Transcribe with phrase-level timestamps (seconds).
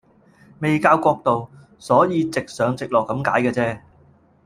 [0.61, 1.47] 未校角度，
[1.77, 3.79] 所以直上直落咁解嘅啫